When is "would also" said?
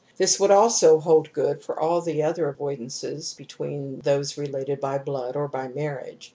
0.39-0.99